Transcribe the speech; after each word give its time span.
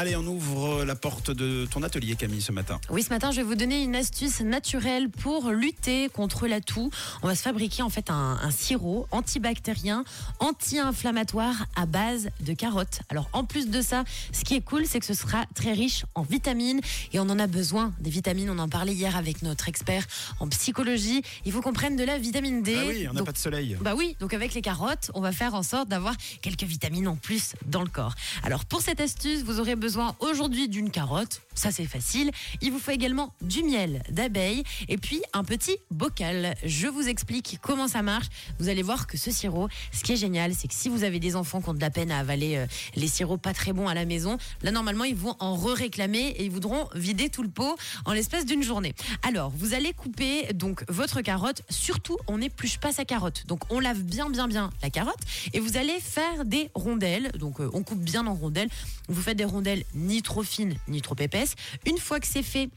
Allez, 0.00 0.14
on 0.14 0.24
ouvre 0.28 0.84
la 0.84 0.94
porte 0.94 1.32
de 1.32 1.66
ton 1.66 1.82
atelier, 1.82 2.14
Camille, 2.14 2.40
ce 2.40 2.52
matin. 2.52 2.80
Oui, 2.88 3.02
ce 3.02 3.08
matin, 3.08 3.32
je 3.32 3.38
vais 3.38 3.42
vous 3.42 3.56
donner 3.56 3.82
une 3.82 3.96
astuce 3.96 4.40
naturelle 4.42 5.10
pour 5.10 5.50
lutter 5.50 6.08
contre 6.08 6.46
la 6.46 6.60
toux. 6.60 6.92
On 7.22 7.26
va 7.26 7.34
se 7.34 7.42
fabriquer 7.42 7.82
en 7.82 7.88
fait 7.90 8.08
un, 8.08 8.38
un 8.40 8.50
sirop 8.52 9.08
antibactérien, 9.10 10.04
anti-inflammatoire 10.38 11.66
à 11.74 11.86
base 11.86 12.28
de 12.38 12.52
carottes. 12.52 13.00
Alors, 13.08 13.28
en 13.32 13.42
plus 13.42 13.70
de 13.70 13.82
ça, 13.82 14.04
ce 14.30 14.44
qui 14.44 14.54
est 14.54 14.60
cool, 14.60 14.86
c'est 14.86 15.00
que 15.00 15.04
ce 15.06 15.14
sera 15.14 15.46
très 15.56 15.72
riche 15.72 16.04
en 16.14 16.22
vitamines 16.22 16.80
et 17.12 17.18
on 17.18 17.28
en 17.28 17.40
a 17.40 17.48
besoin 17.48 17.92
des 17.98 18.10
vitamines. 18.10 18.50
On 18.50 18.58
en 18.60 18.68
parlait 18.68 18.94
hier 18.94 19.16
avec 19.16 19.42
notre 19.42 19.68
expert 19.68 20.06
en 20.38 20.46
psychologie. 20.46 21.22
Il 21.44 21.50
faut 21.50 21.60
qu'on 21.60 21.72
prenne 21.72 21.96
de 21.96 22.04
la 22.04 22.18
vitamine 22.18 22.62
D. 22.62 22.76
Ah 22.78 22.84
oui, 22.86 23.08
on 23.10 23.14
n'a 23.14 23.24
pas 23.24 23.32
de 23.32 23.36
soleil. 23.36 23.76
bah 23.80 23.94
oui, 23.96 24.14
donc 24.20 24.32
avec 24.32 24.54
les 24.54 24.62
carottes, 24.62 25.10
on 25.14 25.20
va 25.20 25.32
faire 25.32 25.56
en 25.56 25.64
sorte 25.64 25.88
d'avoir 25.88 26.14
quelques 26.40 26.62
vitamines 26.62 27.08
en 27.08 27.16
plus 27.16 27.54
dans 27.66 27.82
le 27.82 27.90
corps. 27.90 28.14
Alors 28.44 28.64
pour 28.64 28.80
cette 28.80 29.00
astuce, 29.00 29.42
vous 29.42 29.58
aurez 29.58 29.74
besoin 29.74 29.87
aujourd'hui 30.20 30.68
d'une 30.68 30.90
carotte, 30.90 31.40
ça 31.54 31.70
c'est 31.70 31.86
facile. 31.86 32.30
Il 32.60 32.72
vous 32.72 32.78
faut 32.78 32.90
également 32.90 33.32
du 33.40 33.62
miel 33.62 34.02
d'abeille 34.10 34.62
et 34.88 34.98
puis 34.98 35.22
un 35.32 35.44
petit 35.44 35.76
bocal. 35.90 36.54
Je 36.64 36.88
vous 36.88 37.08
explique 37.08 37.58
comment 37.62 37.88
ça 37.88 38.02
marche. 38.02 38.26
Vous 38.58 38.68
allez 38.68 38.82
voir 38.82 39.06
que 39.06 39.16
ce 39.16 39.30
sirop, 39.30 39.68
ce 39.92 40.02
qui 40.02 40.12
est 40.12 40.16
génial, 40.16 40.54
c'est 40.54 40.68
que 40.68 40.74
si 40.74 40.88
vous 40.88 41.04
avez 41.04 41.20
des 41.20 41.36
enfants 41.36 41.60
qui 41.60 41.68
ont 41.70 41.74
de 41.74 41.80
la 41.80 41.90
peine 41.90 42.10
à 42.10 42.18
avaler 42.18 42.56
euh, 42.56 42.66
les 42.96 43.08
sirops 43.08 43.40
pas 43.40 43.54
très 43.54 43.72
bons 43.72 43.88
à 43.88 43.94
la 43.94 44.04
maison, 44.04 44.36
là 44.62 44.70
normalement 44.70 45.04
ils 45.04 45.16
vont 45.16 45.36
en 45.38 45.56
re-réclamer 45.56 46.34
et 46.36 46.44
ils 46.44 46.50
voudront 46.50 46.88
vider 46.94 47.30
tout 47.30 47.42
le 47.42 47.48
pot 47.48 47.76
en 48.04 48.12
l'espace 48.12 48.44
d'une 48.44 48.62
journée. 48.62 48.94
Alors 49.26 49.50
vous 49.56 49.74
allez 49.74 49.92
couper 49.92 50.52
donc 50.52 50.84
votre 50.88 51.22
carotte. 51.22 51.62
Surtout, 51.70 52.18
on 52.26 52.38
n'épluche 52.38 52.78
pas 52.78 52.92
sa 52.92 53.04
carotte. 53.04 53.46
Donc 53.46 53.60
on 53.70 53.80
lave 53.80 54.02
bien 54.02 54.30
bien 54.30 54.48
bien 54.48 54.70
la 54.82 54.90
carotte 54.90 55.20
et 55.52 55.60
vous 55.60 55.76
allez 55.76 55.98
faire 56.00 56.44
des 56.44 56.70
rondelles. 56.74 57.32
Donc 57.38 57.60
euh, 57.60 57.70
on 57.72 57.82
coupe 57.82 58.00
bien 58.00 58.26
en 58.26 58.34
rondelles. 58.34 58.68
Vous 59.08 59.22
faites 59.22 59.36
des 59.36 59.44
rondelles 59.44 59.77
ni 59.94 60.22
trop 60.22 60.42
fines 60.42 60.74
ni 60.88 61.02
trop 61.02 61.16
épaisses. 61.18 61.54
Une 61.86 61.98
fois 61.98 62.20
que 62.20 62.26
c'est 62.26 62.42
fait, 62.42 62.70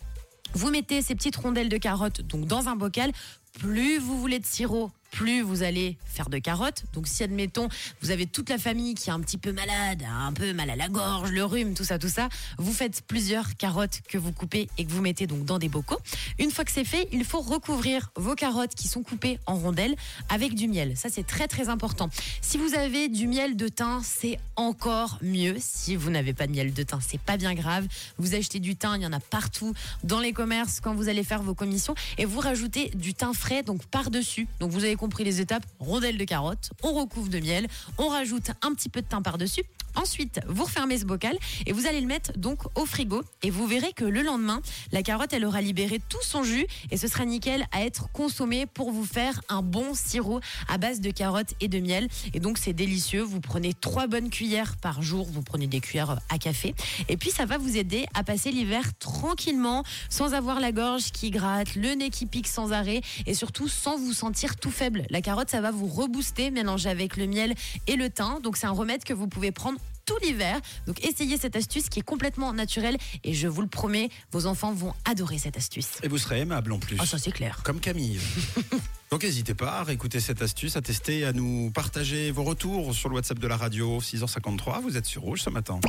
vous 0.53 0.69
mettez 0.69 1.01
ces 1.01 1.15
petites 1.15 1.35
rondelles 1.35 1.69
de 1.69 1.77
carottes 1.77 2.21
dans 2.21 2.67
un 2.67 2.75
bocal. 2.75 3.11
Plus 3.59 3.99
vous 3.99 4.19
voulez 4.19 4.39
de 4.39 4.45
sirop, 4.45 4.91
plus 5.11 5.41
vous 5.41 5.61
allez 5.61 5.97
faire 6.05 6.29
de 6.29 6.39
carottes. 6.39 6.85
Donc 6.93 7.07
si 7.07 7.23
admettons 7.23 7.69
vous 8.01 8.11
avez 8.11 8.25
toute 8.25 8.49
la 8.49 8.57
famille 8.57 8.95
qui 8.95 9.09
est 9.09 9.13
un 9.13 9.19
petit 9.19 9.37
peu 9.37 9.51
malade, 9.51 10.03
un 10.09 10.33
peu 10.33 10.53
mal 10.53 10.69
à 10.69 10.75
la 10.75 10.87
gorge, 10.87 11.31
le 11.31 11.43
rhume, 11.43 11.73
tout 11.73 11.83
ça, 11.83 11.99
tout 11.99 12.09
ça, 12.09 12.29
vous 12.57 12.73
faites 12.73 13.01
plusieurs 13.07 13.55
carottes 13.57 14.01
que 14.07 14.17
vous 14.17 14.31
coupez 14.31 14.69
et 14.77 14.85
que 14.85 14.91
vous 14.91 15.01
mettez 15.01 15.27
donc 15.27 15.45
dans 15.45 15.59
des 15.59 15.69
bocaux. 15.69 15.99
Une 16.39 16.51
fois 16.51 16.65
que 16.65 16.71
c'est 16.71 16.85
fait, 16.85 17.07
il 17.11 17.25
faut 17.25 17.41
recouvrir 17.41 18.11
vos 18.15 18.35
carottes 18.35 18.73
qui 18.73 18.87
sont 18.87 19.03
coupées 19.03 19.39
en 19.45 19.55
rondelles 19.55 19.95
avec 20.29 20.55
du 20.55 20.67
miel. 20.67 20.97
Ça 20.97 21.09
c'est 21.09 21.25
très 21.25 21.47
très 21.47 21.69
important. 21.69 22.09
Si 22.41 22.57
vous 22.57 22.73
avez 22.73 23.09
du 23.09 23.27
miel 23.27 23.55
de 23.55 23.67
thym, 23.67 24.01
c'est 24.03 24.39
encore 24.55 25.19
mieux. 25.21 25.55
Si 25.59 25.95
vous 25.95 26.09
n'avez 26.09 26.33
pas 26.33 26.47
de 26.47 26.51
miel 26.51 26.73
de 26.73 26.83
thym, 26.83 26.99
c'est 27.05 27.19
pas 27.19 27.37
bien 27.37 27.53
grave. 27.53 27.87
Vous 28.17 28.35
achetez 28.35 28.59
du 28.59 28.75
thym, 28.75 28.95
il 28.95 29.03
y 29.03 29.05
en 29.05 29.13
a 29.13 29.19
partout 29.19 29.73
dans 30.03 30.19
les 30.19 30.33
commerces 30.33 30.79
quand 30.79 30.93
vous 30.93 31.09
allez 31.09 31.23
faire 31.23 31.43
vos 31.43 31.53
commissions 31.53 31.95
et 32.17 32.25
vous 32.25 32.39
rajoutez 32.39 32.89
du 32.95 33.13
thym 33.13 33.33
frais 33.33 33.63
donc 33.63 33.85
par-dessus. 33.85 34.47
Donc 34.59 34.71
vous 34.71 34.83
avez 34.83 34.95
compris 35.01 35.23
les 35.23 35.41
étapes, 35.41 35.65
rondelles 35.79 36.19
de 36.19 36.25
carottes, 36.25 36.69
on 36.83 36.93
recouvre 36.93 37.27
de 37.27 37.39
miel, 37.39 37.67
on 37.97 38.07
rajoute 38.07 38.51
un 38.61 38.71
petit 38.75 38.87
peu 38.87 39.01
de 39.01 39.07
thym 39.07 39.23
par-dessus. 39.23 39.63
Ensuite, 39.95 40.39
vous 40.47 40.63
refermez 40.63 40.97
ce 40.97 41.05
bocal 41.05 41.37
et 41.65 41.73
vous 41.73 41.85
allez 41.85 41.99
le 41.99 42.07
mettre 42.07 42.31
donc 42.37 42.59
au 42.79 42.85
frigo 42.85 43.23
et 43.43 43.49
vous 43.49 43.67
verrez 43.67 43.91
que 43.93 44.05
le 44.05 44.21
lendemain, 44.21 44.61
la 44.91 45.03
carotte 45.03 45.33
elle 45.33 45.43
aura 45.43 45.61
libéré 45.61 45.99
tout 46.07 46.21
son 46.21 46.43
jus 46.43 46.65
et 46.91 46.97
ce 46.97 47.07
sera 47.07 47.25
nickel 47.25 47.65
à 47.73 47.83
être 47.83 48.09
consommé 48.13 48.65
pour 48.65 48.91
vous 48.91 49.03
faire 49.03 49.41
un 49.49 49.61
bon 49.61 49.93
sirop 49.93 50.39
à 50.69 50.77
base 50.77 51.01
de 51.01 51.11
carottes 51.11 51.55
et 51.59 51.67
de 51.67 51.79
miel 51.79 52.07
et 52.33 52.39
donc 52.39 52.57
c'est 52.57 52.73
délicieux. 52.73 53.21
Vous 53.21 53.41
prenez 53.41 53.73
trois 53.73 54.07
bonnes 54.07 54.29
cuillères 54.29 54.77
par 54.77 55.01
jour, 55.01 55.27
vous 55.29 55.41
prenez 55.41 55.67
des 55.67 55.81
cuillères 55.81 56.19
à 56.29 56.37
café 56.37 56.73
et 57.09 57.17
puis 57.17 57.31
ça 57.31 57.45
va 57.45 57.57
vous 57.57 57.75
aider 57.75 58.05
à 58.13 58.23
passer 58.23 58.51
l'hiver 58.51 58.97
tranquillement 58.97 59.83
sans 60.09 60.33
avoir 60.33 60.61
la 60.61 60.71
gorge 60.71 61.11
qui 61.11 61.31
gratte, 61.31 61.75
le 61.75 61.95
nez 61.95 62.11
qui 62.11 62.27
pique 62.27 62.47
sans 62.47 62.71
arrêt 62.71 63.01
et 63.25 63.33
surtout 63.33 63.67
sans 63.67 63.97
vous 63.97 64.13
sentir 64.13 64.55
tout 64.55 64.71
faible. 64.71 64.90
La 65.09 65.21
carotte 65.21 65.49
ça 65.49 65.61
va 65.61 65.71
vous 65.71 65.87
rebooster 65.87 66.51
mélangé 66.51 66.89
avec 66.89 67.17
le 67.17 67.27
miel 67.27 67.53
et 67.87 67.95
le 67.95 68.09
thym 68.09 68.39
donc 68.41 68.57
c'est 68.57 68.67
un 68.67 68.71
remède 68.71 69.03
que 69.03 69.13
vous 69.13 69.27
pouvez 69.27 69.51
prendre 69.51 69.79
tout 70.05 70.17
l'hiver. 70.23 70.59
Donc 70.87 71.03
essayez 71.05 71.37
cette 71.37 71.55
astuce 71.55 71.89
qui 71.89 71.99
est 71.99 72.03
complètement 72.03 72.53
naturelle 72.53 72.97
et 73.23 73.33
je 73.33 73.47
vous 73.47 73.61
le 73.61 73.67
promets, 73.67 74.09
vos 74.31 74.45
enfants 74.45 74.73
vont 74.73 74.93
adorer 75.05 75.37
cette 75.37 75.57
astuce. 75.57 75.99
Et 76.03 76.07
vous 76.07 76.17
serez 76.17 76.41
aimable 76.41 76.71
en 76.71 76.79
plus. 76.79 76.97
Ah 76.99 77.05
ça 77.05 77.17
c'est 77.17 77.31
clair. 77.31 77.61
Comme 77.63 77.79
Camille. 77.79 78.19
Donc 79.11 79.23
n'hésitez 79.23 79.53
pas 79.53 79.79
à 79.79 79.83
réécouter 79.83 80.19
cette 80.19 80.41
astuce, 80.41 80.75
à 80.77 80.81
tester, 80.81 81.25
à 81.25 81.33
nous 81.33 81.71
partager 81.71 82.31
vos 82.31 82.43
retours 82.43 82.93
sur 82.93 83.09
le 83.09 83.15
WhatsApp 83.15 83.39
de 83.39 83.47
la 83.47 83.57
radio 83.57 83.99
6h53. 83.99 84.81
Vous 84.81 84.97
êtes 84.97 85.05
sur 85.05 85.21
Rouge 85.21 85.41
ce 85.41 85.49
matin. 85.49 85.79